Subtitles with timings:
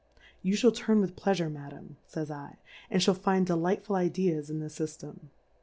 [0.41, 4.79] You Ihall turn with Pleafure, Madam, y^^'j /, and fliall find delightful Ideas in this
[4.79, 5.29] Syftem.